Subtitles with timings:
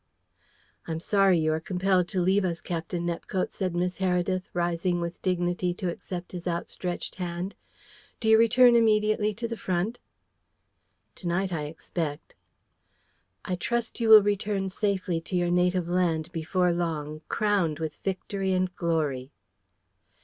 [0.87, 4.99] "I am sorry you are compelled to leave us, Captain Nepcote," said Miss Heredith, rising
[4.99, 7.53] with dignity to accept his outstretched hand.
[8.19, 9.99] "Do you return immediately to the front?"
[11.13, 12.33] "To night, I expect."
[13.45, 18.53] "I trust you will return safely to your native land before long, crowned with victory
[18.53, 19.31] and glory."